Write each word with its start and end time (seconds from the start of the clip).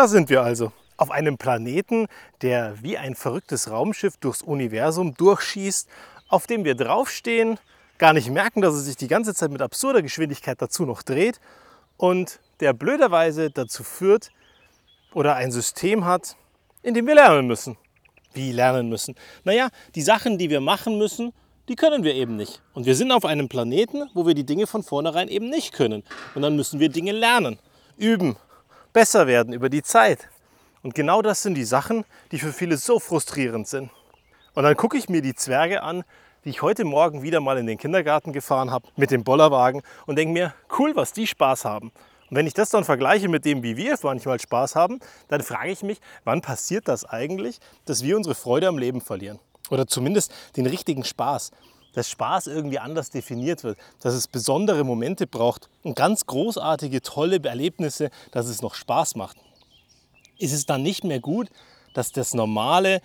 Da 0.00 0.08
sind 0.08 0.30
wir 0.30 0.42
also. 0.42 0.72
Auf 0.96 1.10
einem 1.10 1.36
Planeten, 1.36 2.06
der 2.40 2.82
wie 2.82 2.96
ein 2.96 3.14
verrücktes 3.14 3.70
Raumschiff 3.70 4.16
durchs 4.16 4.40
Universum 4.40 5.12
durchschießt, 5.12 5.90
auf 6.30 6.46
dem 6.46 6.64
wir 6.64 6.74
draufstehen, 6.74 7.58
gar 7.98 8.14
nicht 8.14 8.30
merken, 8.30 8.62
dass 8.62 8.72
es 8.72 8.86
sich 8.86 8.96
die 8.96 9.08
ganze 9.08 9.34
Zeit 9.34 9.50
mit 9.50 9.60
absurder 9.60 10.00
Geschwindigkeit 10.00 10.62
dazu 10.62 10.86
noch 10.86 11.02
dreht 11.02 11.38
und 11.98 12.40
der 12.60 12.72
blöderweise 12.72 13.50
dazu 13.50 13.84
führt 13.84 14.30
oder 15.12 15.36
ein 15.36 15.52
System 15.52 16.06
hat, 16.06 16.34
in 16.82 16.94
dem 16.94 17.06
wir 17.06 17.16
lernen 17.16 17.46
müssen. 17.46 17.76
Wie 18.32 18.52
lernen 18.52 18.88
müssen? 18.88 19.16
Naja, 19.44 19.68
die 19.94 20.00
Sachen, 20.00 20.38
die 20.38 20.48
wir 20.48 20.62
machen 20.62 20.96
müssen, 20.96 21.34
die 21.68 21.76
können 21.76 22.04
wir 22.04 22.14
eben 22.14 22.36
nicht. 22.36 22.62
Und 22.72 22.86
wir 22.86 22.94
sind 22.94 23.12
auf 23.12 23.26
einem 23.26 23.50
Planeten, 23.50 24.08
wo 24.14 24.26
wir 24.26 24.32
die 24.32 24.46
Dinge 24.46 24.66
von 24.66 24.82
vornherein 24.82 25.28
eben 25.28 25.50
nicht 25.50 25.74
können. 25.74 26.04
Und 26.34 26.40
dann 26.40 26.56
müssen 26.56 26.80
wir 26.80 26.88
Dinge 26.88 27.12
lernen, 27.12 27.58
üben, 27.98 28.38
besser 28.92 29.26
werden 29.26 29.52
über 29.52 29.68
die 29.68 29.82
Zeit. 29.82 30.28
Und 30.82 30.94
genau 30.94 31.22
das 31.22 31.42
sind 31.42 31.54
die 31.54 31.64
Sachen, 31.64 32.04
die 32.32 32.38
für 32.38 32.52
viele 32.52 32.76
so 32.76 32.98
frustrierend 32.98 33.68
sind. 33.68 33.90
Und 34.54 34.64
dann 34.64 34.76
gucke 34.76 34.96
ich 34.96 35.08
mir 35.08 35.22
die 35.22 35.34
Zwerge 35.34 35.82
an, 35.82 36.04
die 36.44 36.50
ich 36.50 36.62
heute 36.62 36.84
Morgen 36.84 37.22
wieder 37.22 37.40
mal 37.40 37.58
in 37.58 37.66
den 37.66 37.78
Kindergarten 37.78 38.32
gefahren 38.32 38.70
habe 38.70 38.88
mit 38.96 39.10
dem 39.10 39.24
Bollerwagen 39.24 39.82
und 40.06 40.16
denke 40.16 40.32
mir, 40.32 40.54
cool, 40.78 40.96
was 40.96 41.12
die 41.12 41.26
Spaß 41.26 41.64
haben. 41.64 41.92
Und 42.30 42.36
wenn 42.36 42.46
ich 42.46 42.54
das 42.54 42.70
dann 42.70 42.84
vergleiche 42.84 43.28
mit 43.28 43.44
dem, 43.44 43.62
wie 43.62 43.76
wir 43.76 43.96
manchmal 44.02 44.40
Spaß 44.40 44.76
haben, 44.76 45.00
dann 45.28 45.42
frage 45.42 45.70
ich 45.70 45.82
mich, 45.82 46.00
wann 46.24 46.40
passiert 46.40 46.88
das 46.88 47.04
eigentlich, 47.04 47.58
dass 47.84 48.02
wir 48.02 48.16
unsere 48.16 48.34
Freude 48.34 48.68
am 48.68 48.78
Leben 48.78 49.00
verlieren? 49.00 49.38
Oder 49.68 49.86
zumindest 49.86 50.32
den 50.56 50.66
richtigen 50.66 51.04
Spaß. 51.04 51.50
Dass 51.94 52.08
Spaß 52.08 52.46
irgendwie 52.46 52.78
anders 52.78 53.10
definiert 53.10 53.64
wird, 53.64 53.78
dass 54.00 54.14
es 54.14 54.28
besondere 54.28 54.84
Momente 54.84 55.26
braucht 55.26 55.68
und 55.82 55.96
ganz 55.96 56.26
großartige, 56.26 57.02
tolle 57.02 57.42
Erlebnisse, 57.42 58.10
dass 58.30 58.46
es 58.46 58.62
noch 58.62 58.74
Spaß 58.74 59.16
macht. 59.16 59.36
Ist 60.38 60.52
es 60.52 60.66
dann 60.66 60.82
nicht 60.82 61.04
mehr 61.04 61.20
gut, 61.20 61.48
dass 61.94 62.12
das 62.12 62.32
Normale 62.34 63.02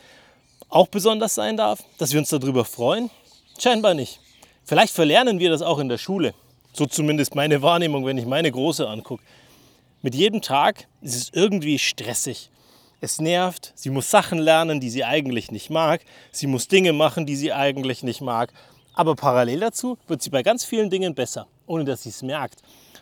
auch 0.69 0.87
besonders 0.87 1.35
sein 1.35 1.57
darf, 1.57 1.83
dass 1.97 2.11
wir 2.11 2.19
uns 2.19 2.29
darüber 2.29 2.65
freuen? 2.65 3.09
Scheinbar 3.57 3.93
nicht. 3.93 4.19
Vielleicht 4.63 4.93
verlernen 4.93 5.39
wir 5.39 5.49
das 5.49 5.61
auch 5.61 5.79
in 5.79 5.89
der 5.89 5.97
Schule. 5.97 6.33
So 6.73 6.85
zumindest 6.85 7.35
meine 7.35 7.61
Wahrnehmung, 7.61 8.05
wenn 8.05 8.17
ich 8.17 8.25
meine 8.25 8.51
Große 8.51 8.87
angucke. 8.87 9.23
Mit 10.01 10.13
jedem 10.13 10.41
Tag 10.41 10.87
ist 11.01 11.15
es 11.15 11.29
irgendwie 11.33 11.79
stressig. 11.79 12.49
Es 13.01 13.19
nervt, 13.19 13.71
sie 13.75 13.89
muss 13.89 14.09
Sachen 14.09 14.39
lernen, 14.39 14.79
die 14.79 14.89
sie 14.89 15.03
eigentlich 15.03 15.51
nicht 15.51 15.69
mag. 15.69 16.01
Sie 16.31 16.47
muss 16.47 16.67
Dinge 16.67 16.93
machen, 16.93 17.25
die 17.25 17.35
sie 17.35 17.53
eigentlich 17.53 18.03
nicht 18.03 18.21
mag. 18.21 18.51
Aber 18.95 19.15
parallel 19.15 19.59
dazu 19.59 19.97
wird 20.07 20.21
sie 20.21 20.29
bei 20.29 20.41
ganz 20.41 20.63
vielen 20.65 20.89
Dingen 20.89 21.13
besser, 21.13 21.47
ohne 21.67 21.83
dass 21.83 22.03
sie 22.03 22.09
es 22.09 22.23
merkt. 22.23 22.61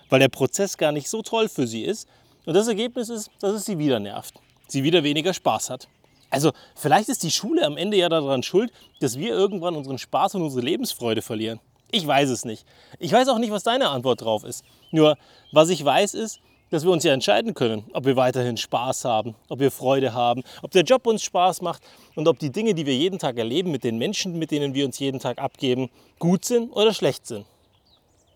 Weil 0.10 0.20
der 0.20 0.30
Prozess 0.30 0.78
gar 0.78 0.92
nicht 0.92 1.10
so 1.10 1.22
toll 1.22 1.48
für 1.48 1.68
sie 1.68 1.84
ist. 1.84 2.08
Und 2.46 2.56
das 2.56 2.68
Ergebnis 2.68 3.10
ist, 3.10 3.30
dass 3.40 3.54
es 3.54 3.66
sie 3.66 3.78
wieder 3.78 4.00
nervt. 4.00 4.36
Sie 4.68 4.84
wieder 4.84 5.04
weniger 5.04 5.34
Spaß 5.34 5.70
hat. 5.70 5.88
Also 6.30 6.52
vielleicht 6.76 7.10
ist 7.10 7.22
die 7.24 7.32
Schule 7.32 7.64
am 7.64 7.78
Ende 7.78 7.96
ja 7.96 8.10
daran 8.10 8.42
schuld, 8.42 8.72
dass 9.00 9.18
wir 9.18 9.30
irgendwann 9.30 9.76
unseren 9.76 10.00
Spaß 10.00 10.36
und 10.36 10.42
unsere 10.42 10.66
Lebensfreude 10.66 11.22
verlieren. 11.22 11.60
Ich 11.92 12.08
weiß 12.08 12.30
es 12.30 12.44
nicht. 12.44 12.66
Ich 12.98 13.12
weiß 13.12 13.28
auch 13.28 13.38
nicht, 13.38 13.52
was 13.52 13.62
deine 13.62 13.90
Antwort 13.90 14.22
drauf 14.22 14.44
ist. 14.44 14.66
Nur, 14.90 15.16
was 15.52 15.70
ich 15.70 15.86
weiß, 15.86 16.16
ist, 16.16 16.40
dass 16.74 16.84
wir 16.84 16.92
uns 16.92 17.04
ja 17.04 17.14
entscheiden 17.14 17.54
können, 17.54 17.84
ob 17.94 18.06
wir 18.06 18.16
weiterhin 18.16 18.58
Spaß 18.58 19.06
haben, 19.06 19.36
ob 19.48 19.60
wir 19.60 19.70
Freude 19.70 20.14
haben, 20.14 20.42
ob 20.64 20.72
der 20.72 20.82
Job 20.82 21.06
uns 21.06 21.22
Spaß 21.22 21.62
macht 21.62 21.84
und 22.16 22.28
ob 22.28 22.40
die 22.40 22.52
Dinge, 22.52 22.74
die 22.74 22.88
wir 22.88 22.96
jeden 22.96 23.20
Tag 23.20 23.38
erleben, 23.38 23.70
mit 23.70 23.84
den 23.84 24.00
Menschen, 24.00 24.40
mit 24.40 24.50
denen 24.50 24.74
wir 24.74 24.84
uns 24.84 24.98
jeden 24.98 25.20
Tag 25.20 25.38
abgeben, 25.38 25.92
gut 26.18 26.46
sind 26.46 26.72
oder 26.72 26.92
schlecht 26.92 27.28
sind. 27.28 27.46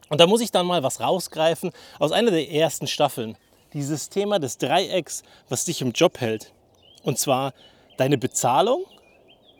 Und 0.09 0.21
da 0.21 0.27
muss 0.27 0.41
ich 0.41 0.51
dann 0.51 0.67
mal 0.67 0.83
was 0.83 1.01
rausgreifen 1.01 1.71
aus 1.97 2.11
einer 2.11 2.29
der 2.29 2.51
ersten 2.51 2.85
Staffeln. 2.85 3.37
Dieses 3.73 4.09
Thema 4.09 4.37
des 4.37 4.59
Dreiecks, 4.59 5.23
was 5.49 5.65
dich 5.65 5.81
im 5.81 5.91
Job 5.91 6.19
hält. 6.19 6.53
Und 7.01 7.17
zwar 7.17 7.55
deine 7.97 8.19
Bezahlung, 8.19 8.85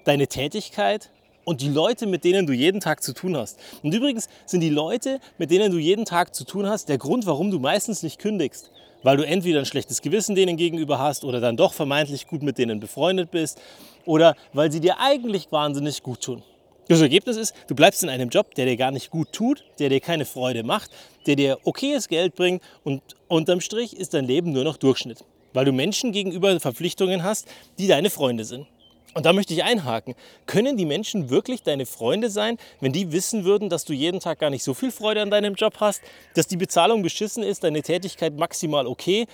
deine 0.06 0.28
Tätigkeit 0.28 1.10
und 1.48 1.62
die 1.62 1.70
Leute, 1.70 2.08
mit 2.08 2.26
denen 2.26 2.46
du 2.46 2.52
jeden 2.52 2.82
Tag 2.82 3.02
zu 3.02 3.14
tun 3.14 3.38
hast. 3.38 3.58
Und 3.82 3.94
übrigens 3.94 4.28
sind 4.46 4.60
die 4.60 4.70
Leute, 4.70 5.22
mit 5.38 5.50
denen 5.50 5.72
du 5.72 5.78
jeden 5.78 6.04
Tag 6.04 6.36
zu 6.36 6.44
tun 6.44 6.68
hast, 6.68 6.90
der 6.90 6.98
Grund, 6.98 7.26
warum 7.26 7.52
du 7.52 7.60
meistens 7.60 8.04
nicht 8.04 8.20
kündigst. 8.20 8.70
Weil 9.08 9.16
du 9.16 9.26
entweder 9.26 9.60
ein 9.60 9.66
schlechtes 9.66 10.02
Gewissen 10.02 10.36
denen 10.36 10.58
gegenüber 10.58 11.00
hast 11.00 11.24
oder 11.24 11.40
dann 11.40 11.56
doch 11.56 11.72
vermeintlich 11.72 12.28
gut 12.28 12.44
mit 12.44 12.58
denen 12.58 12.82
befreundet 12.82 13.32
bist 13.32 13.58
oder 14.06 14.36
weil 14.52 14.70
sie 14.70 14.82
dir 14.82 15.00
eigentlich 15.00 15.50
wahnsinnig 15.50 16.04
gut 16.04 16.20
tun. 16.20 16.44
Das 16.90 17.00
Ergebnis 17.00 17.38
ist, 17.38 17.56
du 17.70 17.74
bleibst 17.74 18.04
in 18.04 18.10
einem 18.10 18.28
Job, 18.28 18.54
der 18.56 18.66
dir 18.66 18.76
gar 18.76 18.92
nicht 18.92 19.10
gut 19.10 19.32
tut, 19.32 19.64
der 19.80 19.88
dir 19.88 20.02
keine 20.02 20.26
Freude 20.26 20.64
macht, 20.64 20.92
der 21.26 21.38
dir 21.38 21.58
okayes 21.64 22.10
Geld 22.10 22.36
bringt 22.36 22.62
und 22.84 23.02
unterm 23.30 23.62
Strich 23.62 23.96
ist 23.96 24.14
dein 24.14 24.26
Leben 24.26 24.52
nur 24.52 24.66
noch 24.66 24.76
Durchschnitt, 24.76 25.24
weil 25.54 25.64
du 25.64 25.72
Menschen 25.72 26.12
gegenüber 26.12 26.60
Verpflichtungen 26.60 27.24
hast, 27.24 27.48
die 27.80 27.88
deine 27.88 28.10
Freunde 28.10 28.44
sind. 28.44 28.68
Und 29.18 29.26
da 29.26 29.34
möchte 29.34 29.52
ich 29.52 29.64
einhaken. 29.64 30.14
Können 30.46 30.78
die 30.78 30.86
Menschen 30.86 31.32
wirklich 31.32 31.64
deine 31.64 31.88
Freunde 31.88 32.30
sein, 32.30 32.60
wenn 32.82 32.92
die 32.92 33.12
wissen 33.12 33.46
würden, 33.46 33.68
dass 33.68 33.84
du 33.84 33.92
jeden 33.92 34.20
Tag 34.20 34.38
gar 34.38 34.52
nicht 34.52 34.64
so 34.64 34.76
viel 34.76 34.92
Freude 34.92 35.24
an 35.24 35.32
deinem 35.32 35.56
Job 35.56 35.74
hast, 35.80 36.04
dass 36.36 36.46
die 36.46 36.56
Bezahlung 36.56 37.02
beschissen 37.02 37.42
ist, 37.42 37.64
deine 37.64 37.82
Tätigkeit 37.82 38.38
maximal 38.38 38.86
okay 38.86 39.26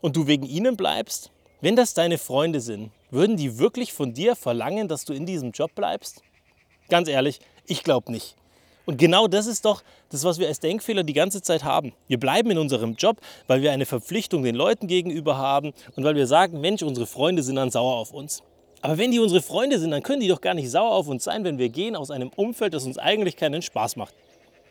und 0.00 0.14
du 0.14 0.28
wegen 0.28 0.46
ihnen 0.46 0.76
bleibst? 0.76 1.32
Wenn 1.60 1.74
das 1.74 1.92
deine 1.92 2.18
Freunde 2.18 2.60
sind, 2.60 2.92
würden 3.10 3.36
die 3.36 3.58
wirklich 3.58 3.92
von 3.92 4.14
dir 4.14 4.36
verlangen, 4.36 4.86
dass 4.86 5.04
du 5.04 5.12
in 5.12 5.26
diesem 5.26 5.50
Job 5.50 5.74
bleibst? 5.74 6.22
Ganz 6.88 7.08
ehrlich, 7.08 7.40
ich 7.66 7.82
glaube 7.82 8.12
nicht. 8.12 8.36
Und 8.86 8.96
genau 8.96 9.26
das 9.26 9.48
ist 9.48 9.64
doch 9.64 9.82
das, 10.10 10.22
was 10.22 10.38
wir 10.38 10.46
als 10.46 10.60
Denkfehler 10.60 11.02
die 11.02 11.14
ganze 11.14 11.42
Zeit 11.42 11.64
haben. 11.64 11.94
Wir 12.06 12.20
bleiben 12.20 12.52
in 12.52 12.58
unserem 12.58 12.94
Job, 12.94 13.16
weil 13.48 13.60
wir 13.60 13.72
eine 13.72 13.86
Verpflichtung 13.86 14.44
den 14.44 14.54
Leuten 14.54 14.86
gegenüber 14.86 15.36
haben 15.36 15.72
und 15.96 16.04
weil 16.04 16.14
wir 16.14 16.28
sagen, 16.28 16.60
Mensch, 16.60 16.84
unsere 16.84 17.08
Freunde 17.08 17.42
sind 17.42 17.56
dann 17.56 17.72
sauer 17.72 17.96
auf 17.96 18.12
uns. 18.12 18.44
Aber 18.82 18.98
wenn 18.98 19.12
die 19.12 19.20
unsere 19.20 19.40
Freunde 19.40 19.78
sind, 19.78 19.92
dann 19.92 20.02
können 20.02 20.20
die 20.20 20.28
doch 20.28 20.40
gar 20.40 20.54
nicht 20.54 20.68
sauer 20.68 20.90
auf 20.90 21.06
uns 21.06 21.24
sein, 21.24 21.44
wenn 21.44 21.56
wir 21.56 21.68
gehen 21.68 21.94
aus 21.94 22.10
einem 22.10 22.30
Umfeld, 22.34 22.74
das 22.74 22.84
uns 22.84 22.98
eigentlich 22.98 23.36
keinen 23.36 23.62
Spaß 23.62 23.94
macht. 23.94 24.12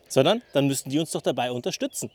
Sondern 0.09 0.41
dann 0.51 0.67
müssten 0.67 0.89
die 0.89 0.99
uns 0.99 1.11
doch 1.11 1.21
dabei 1.21 1.51
unterstützen. 1.51 2.11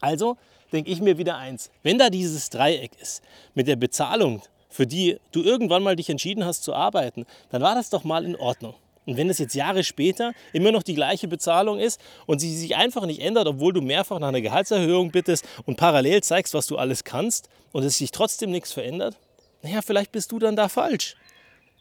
Also 0.00 0.36
denke 0.72 0.90
ich 0.90 1.00
mir 1.00 1.16
wieder 1.16 1.38
eins, 1.38 1.70
wenn 1.82 1.98
da 1.98 2.10
dieses 2.10 2.50
Dreieck 2.50 2.92
ist 3.00 3.22
mit 3.54 3.66
der 3.66 3.76
Bezahlung, 3.76 4.42
für 4.68 4.86
die 4.86 5.18
du 5.32 5.42
irgendwann 5.42 5.82
mal 5.82 5.96
dich 5.96 6.10
entschieden 6.10 6.44
hast 6.44 6.62
zu 6.62 6.74
arbeiten, 6.74 7.26
dann 7.50 7.62
war 7.62 7.74
das 7.74 7.90
doch 7.90 8.04
mal 8.04 8.24
in 8.24 8.36
Ordnung. 8.36 8.74
Und 9.06 9.16
wenn 9.16 9.30
es 9.30 9.38
jetzt 9.38 9.54
Jahre 9.54 9.82
später 9.82 10.32
immer 10.52 10.70
noch 10.70 10.82
die 10.82 10.94
gleiche 10.94 11.26
Bezahlung 11.26 11.78
ist 11.78 11.98
und 12.26 12.38
sie 12.38 12.54
sich 12.54 12.76
einfach 12.76 13.06
nicht 13.06 13.22
ändert, 13.22 13.48
obwohl 13.48 13.72
du 13.72 13.80
mehrfach 13.80 14.18
nach 14.18 14.28
einer 14.28 14.42
Gehaltserhöhung 14.42 15.10
bittest 15.10 15.44
und 15.64 15.76
parallel 15.76 16.22
zeigst, 16.22 16.52
was 16.52 16.66
du 16.66 16.76
alles 16.76 17.04
kannst 17.04 17.48
und 17.72 17.82
es 17.82 17.96
sich 17.96 18.10
trotzdem 18.10 18.50
nichts 18.50 18.72
verändert, 18.72 19.16
naja, 19.62 19.80
vielleicht 19.82 20.12
bist 20.12 20.32
du 20.32 20.38
dann 20.38 20.56
da 20.56 20.68
falsch. 20.68 21.16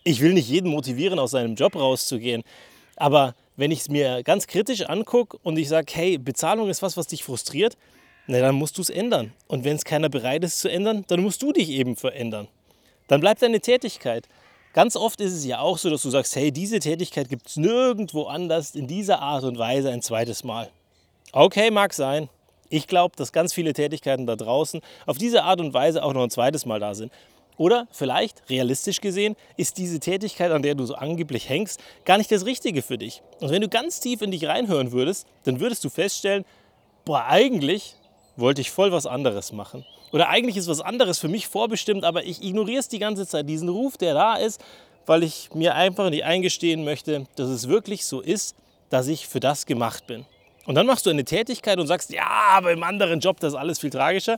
Ich 0.04 0.22
will 0.22 0.34
nicht 0.34 0.50
jeden 0.50 0.70
motivieren, 0.70 1.20
aus 1.20 1.32
seinem 1.32 1.56
Job 1.56 1.76
rauszugehen. 1.76 2.44
Aber 2.96 3.36
wenn 3.58 3.72
ich 3.72 3.82
es 3.82 3.90
mir 3.90 4.24
ganz 4.24 4.48
kritisch 4.48 4.82
angucke 4.84 5.38
und 5.44 5.58
ich 5.58 5.70
sage, 5.70 5.92
hey, 5.94 6.18
Bezahlung 6.18 6.70
ist 6.70 6.82
was, 6.82 6.98
was 6.98 7.08
dich 7.08 7.24
frustriert, 7.24 7.78
na, 8.28 8.40
dann 8.40 8.56
musst 8.56 8.78
du 8.78 8.82
es 8.82 8.90
ändern. 8.90 9.34
Und 9.48 9.64
wenn 9.64 9.76
es 9.76 9.86
keiner 9.86 10.10
bereit 10.10 10.44
ist 10.44 10.60
zu 10.60 10.70
ändern, 10.70 11.04
dann 11.08 11.22
musst 11.22 11.42
du 11.42 11.52
dich 11.52 11.70
eben 11.70 11.96
verändern. 11.96 12.48
Dann 13.08 13.22
bleibt 13.22 13.42
deine 13.42 13.60
Tätigkeit. 13.60 14.28
Ganz 14.74 14.96
oft 14.96 15.20
ist 15.20 15.34
es 15.34 15.46
ja 15.46 15.60
auch 15.60 15.80
so, 15.80 15.90
dass 15.90 16.04
du 16.04 16.12
sagst, 16.12 16.36
hey, 16.36 16.52
diese 16.52 16.80
Tätigkeit 16.80 17.28
gibt 17.28 17.48
es 17.48 17.58
nirgendwo 17.58 18.26
anders 18.26 18.76
in 18.76 18.86
dieser 18.86 19.20
Art 19.20 19.44
und 19.44 19.58
Weise 19.58 19.90
ein 19.90 20.04
zweites 20.04 20.44
Mal. 20.44 20.70
Okay, 21.32 21.72
mag 21.72 21.94
sein. 21.94 22.30
Ich 22.70 22.86
glaube, 22.86 23.16
dass 23.16 23.32
ganz 23.32 23.52
viele 23.52 23.74
Tätigkeiten 23.74 24.28
da 24.28 24.36
draußen 24.36 24.82
auf 25.08 25.18
diese 25.18 25.44
Art 25.44 25.60
und 25.60 25.74
Weise 25.74 26.04
auch 26.04 26.14
noch 26.14 26.24
ein 26.24 26.30
zweites 26.30 26.68
Mal 26.68 26.80
da 26.80 26.94
sind. 26.94 27.12
Oder 27.60 27.90
vielleicht, 27.92 28.50
realistisch 28.50 29.02
gesehen, 29.02 29.36
ist 29.58 29.78
diese 29.78 30.00
Tätigkeit, 30.00 30.50
an 30.50 30.62
der 30.62 30.76
du 30.76 30.86
so 30.86 30.96
angeblich 30.96 31.50
hängst, 31.50 31.82
gar 32.06 32.18
nicht 32.18 32.32
das 32.32 32.46
Richtige 32.46 32.82
für 32.82 32.98
dich. 32.98 33.22
Und 33.42 33.52
wenn 33.52 33.62
du 33.62 33.68
ganz 33.68 34.00
tief 34.00 34.22
in 34.22 34.32
dich 34.32 34.46
reinhören 34.46 34.94
würdest, 34.94 35.28
dann 35.44 35.60
würdest 35.60 35.84
du 35.84 35.90
feststellen, 35.90 36.46
boah, 37.04 37.26
eigentlich 37.26 37.96
wollte 38.38 38.62
ich 38.62 38.72
voll 38.72 38.94
was 38.94 39.06
anderes 39.06 39.52
machen. 39.52 39.86
Oder 40.14 40.30
eigentlich 40.30 40.56
ist 40.56 40.70
was 40.70 40.80
anderes 40.80 41.20
für 41.20 41.28
mich 41.28 41.50
vorbestimmt, 41.50 42.06
aber 42.06 42.24
ich 42.24 42.42
ignoriere 42.42 42.80
es 42.80 42.88
die 42.88 42.98
ganze 42.98 43.28
Zeit, 43.28 43.50
diesen 43.50 43.68
Ruf, 43.68 43.98
der 43.98 44.14
da 44.14 44.38
ist, 44.38 44.64
weil 45.06 45.24
ich 45.24 45.50
mir 45.54 45.76
einfach 45.76 46.10
nicht 46.10 46.24
eingestehen 46.24 46.86
möchte, 46.86 47.28
dass 47.36 47.50
es 47.50 47.68
wirklich 47.68 48.06
so 48.06 48.22
ist, 48.22 48.56
dass 48.90 49.10
ich 49.10 49.28
für 49.28 49.42
das 49.42 49.66
gemacht 49.66 50.08
bin. 50.08 50.26
Und 50.66 50.76
dann 50.76 50.86
machst 50.86 51.06
du 51.06 51.10
eine 51.10 51.26
Tätigkeit 51.26 51.78
und 51.78 51.88
sagst, 51.88 52.10
ja, 52.10 52.26
aber 52.52 52.72
im 52.72 52.84
anderen 52.84 53.20
Job, 53.20 53.42
das 53.42 53.52
ist 53.52 53.60
alles 53.60 53.80
viel 53.80 53.90
tragischer 53.90 54.38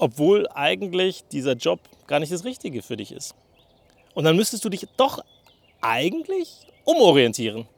obwohl 0.00 0.48
eigentlich 0.54 1.24
dieser 1.30 1.52
Job 1.52 1.78
gar 2.06 2.18
nicht 2.18 2.32
das 2.32 2.44
Richtige 2.44 2.82
für 2.82 2.96
dich 2.96 3.12
ist. 3.12 3.34
Und 4.14 4.24
dann 4.24 4.34
müsstest 4.34 4.64
du 4.64 4.68
dich 4.68 4.86
doch 4.96 5.22
eigentlich 5.80 6.48
umorientieren. 6.84 7.68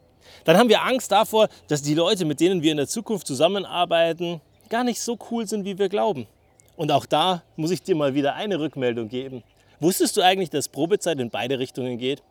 Dann 0.45 0.57
haben 0.57 0.69
wir 0.69 0.81
Angst 0.83 1.11
davor, 1.11 1.49
dass 1.67 1.81
die 1.81 1.93
Leute, 1.93 2.25
mit 2.25 2.39
denen 2.39 2.63
wir 2.63 2.71
in 2.71 2.77
der 2.77 2.87
Zukunft 2.87 3.27
zusammenarbeiten, 3.27 4.41
gar 4.69 4.83
nicht 4.83 5.01
so 5.01 5.17
cool 5.29 5.45
sind, 5.47 5.65
wie 5.65 5.77
wir 5.77 5.89
glauben. 5.89 6.25
Und 6.75 6.91
auch 6.91 7.05
da 7.05 7.43
muss 7.55 7.71
ich 7.71 7.83
dir 7.83 7.95
mal 7.95 8.15
wieder 8.15 8.33
eine 8.33 8.59
Rückmeldung 8.59 9.09
geben. 9.09 9.43
Wusstest 9.79 10.17
du 10.17 10.21
eigentlich, 10.21 10.49
dass 10.49 10.69
Probezeit 10.69 11.19
in 11.19 11.29
beide 11.29 11.59
Richtungen 11.59 11.97
geht? 11.97 12.23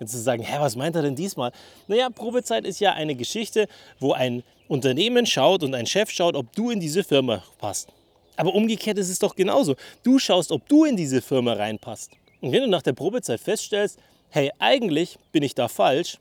Jetzt 0.00 0.12
zu 0.12 0.18
sagen, 0.18 0.42
hä, 0.42 0.56
was 0.58 0.74
meint 0.74 0.96
er 0.96 1.02
denn 1.02 1.16
diesmal? 1.16 1.52
Naja, 1.86 2.08
Probezeit 2.08 2.64
ist 2.64 2.80
ja 2.80 2.94
eine 2.94 3.14
Geschichte, 3.14 3.68
wo 4.00 4.12
ein 4.12 4.42
Unternehmen 4.68 5.26
schaut 5.26 5.62
und 5.62 5.74
ein 5.74 5.86
Chef 5.86 6.10
schaut, 6.10 6.34
ob 6.34 6.52
du 6.54 6.70
in 6.70 6.80
diese 6.80 7.04
Firma 7.04 7.42
passt. 7.58 7.92
Aber 8.38 8.54
umgekehrt 8.54 8.96
ist 8.98 9.10
es 9.10 9.18
doch 9.18 9.34
genauso. 9.34 9.74
Du 10.04 10.18
schaust, 10.20 10.52
ob 10.52 10.66
du 10.68 10.84
in 10.84 10.96
diese 10.96 11.20
Firma 11.20 11.54
reinpasst. 11.54 12.12
Und 12.40 12.52
wenn 12.52 12.62
du 12.62 12.68
nach 12.68 12.82
der 12.82 12.92
Probezeit 12.92 13.40
feststellst, 13.40 13.98
hey, 14.30 14.52
eigentlich 14.60 15.18
bin 15.32 15.42
ich 15.42 15.56
da 15.56 15.66
falsch, 15.66 16.18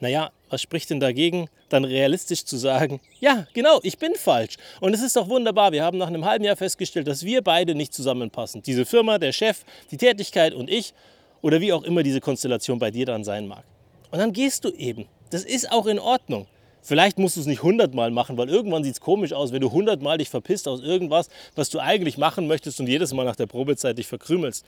naja, 0.00 0.30
was 0.50 0.60
spricht 0.60 0.90
denn 0.90 1.00
dagegen, 1.00 1.48
dann 1.70 1.84
realistisch 1.84 2.44
zu 2.44 2.58
sagen, 2.58 3.00
ja, 3.20 3.46
genau, 3.54 3.80
ich 3.82 3.96
bin 3.96 4.14
falsch. 4.16 4.56
Und 4.80 4.92
es 4.92 5.00
ist 5.00 5.16
doch 5.16 5.26
wunderbar, 5.30 5.72
wir 5.72 5.82
haben 5.82 5.96
nach 5.96 6.08
einem 6.08 6.26
halben 6.26 6.44
Jahr 6.44 6.56
festgestellt, 6.56 7.08
dass 7.08 7.24
wir 7.24 7.40
beide 7.40 7.74
nicht 7.74 7.94
zusammenpassen. 7.94 8.62
Diese 8.62 8.84
Firma, 8.84 9.16
der 9.18 9.32
Chef, 9.32 9.64
die 9.90 9.96
Tätigkeit 9.96 10.52
und 10.52 10.68
ich 10.68 10.92
oder 11.40 11.62
wie 11.62 11.72
auch 11.72 11.84
immer 11.84 12.02
diese 12.02 12.20
Konstellation 12.20 12.78
bei 12.78 12.90
dir 12.90 13.06
dann 13.06 13.24
sein 13.24 13.48
mag. 13.48 13.64
Und 14.10 14.18
dann 14.18 14.34
gehst 14.34 14.66
du 14.66 14.70
eben. 14.72 15.06
Das 15.30 15.42
ist 15.42 15.72
auch 15.72 15.86
in 15.86 15.98
Ordnung. 15.98 16.46
Vielleicht 16.86 17.18
musst 17.18 17.36
du 17.36 17.40
es 17.40 17.46
nicht 17.46 17.62
hundertmal 17.62 18.10
machen, 18.10 18.36
weil 18.36 18.50
irgendwann 18.50 18.84
sieht 18.84 18.92
es 18.92 19.00
komisch 19.00 19.32
aus, 19.32 19.52
wenn 19.52 19.62
du 19.62 19.72
hundertmal 19.72 20.18
dich 20.18 20.28
verpisst 20.28 20.68
aus 20.68 20.82
irgendwas, 20.82 21.30
was 21.54 21.70
du 21.70 21.78
eigentlich 21.78 22.18
machen 22.18 22.46
möchtest 22.46 22.78
und 22.78 22.88
jedes 22.88 23.14
Mal 23.14 23.24
nach 23.24 23.36
der 23.36 23.46
Probezeit 23.46 23.96
dich 23.96 24.06
verkrümelst. 24.06 24.66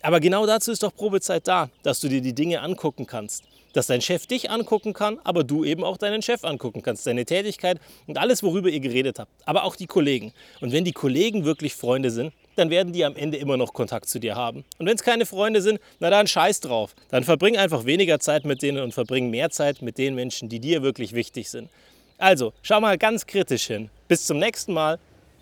Aber 0.00 0.18
genau 0.18 0.46
dazu 0.46 0.72
ist 0.72 0.82
doch 0.82 0.94
Probezeit 0.94 1.46
da, 1.46 1.68
dass 1.82 2.00
du 2.00 2.08
dir 2.08 2.22
die 2.22 2.32
Dinge 2.32 2.62
angucken 2.62 3.06
kannst. 3.06 3.44
Dass 3.74 3.86
dein 3.86 4.00
Chef 4.00 4.26
dich 4.26 4.50
angucken 4.50 4.94
kann, 4.94 5.18
aber 5.24 5.44
du 5.44 5.62
eben 5.62 5.84
auch 5.84 5.98
deinen 5.98 6.22
Chef 6.22 6.42
angucken 6.42 6.80
kannst, 6.80 7.06
deine 7.06 7.26
Tätigkeit 7.26 7.78
und 8.06 8.16
alles, 8.16 8.42
worüber 8.42 8.70
ihr 8.70 8.80
geredet 8.80 9.18
habt. 9.18 9.30
Aber 9.44 9.64
auch 9.64 9.76
die 9.76 9.86
Kollegen. 9.86 10.32
Und 10.62 10.72
wenn 10.72 10.84
die 10.84 10.92
Kollegen 10.92 11.44
wirklich 11.44 11.74
Freunde 11.74 12.10
sind, 12.10 12.32
dann 12.58 12.70
werden 12.70 12.92
die 12.92 13.04
am 13.04 13.16
Ende 13.16 13.38
immer 13.38 13.56
noch 13.56 13.72
Kontakt 13.72 14.08
zu 14.08 14.18
dir 14.18 14.34
haben. 14.34 14.64
Und 14.78 14.86
wenn 14.86 14.96
es 14.96 15.02
keine 15.02 15.26
Freunde 15.26 15.62
sind, 15.62 15.80
na 16.00 16.10
dann 16.10 16.26
scheiß 16.26 16.60
drauf. 16.60 16.94
Dann 17.10 17.24
verbring 17.24 17.56
einfach 17.56 17.84
weniger 17.84 18.18
Zeit 18.18 18.44
mit 18.44 18.62
denen 18.62 18.82
und 18.82 18.92
verbring 18.92 19.30
mehr 19.30 19.50
Zeit 19.50 19.80
mit 19.82 19.98
den 19.98 20.14
Menschen, 20.14 20.48
die 20.48 20.60
dir 20.60 20.82
wirklich 20.82 21.12
wichtig 21.14 21.48
sind. 21.48 21.70
Also, 22.18 22.52
schau 22.62 22.80
mal 22.80 22.98
ganz 22.98 23.26
kritisch 23.26 23.68
hin. 23.68 23.90
Bis 24.08 24.26
zum 24.26 24.38
nächsten 24.38 24.72
Mal. 24.72 24.98